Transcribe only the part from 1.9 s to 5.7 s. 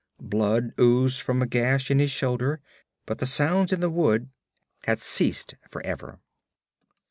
in his shoulder, but the sounds in the wood had ceased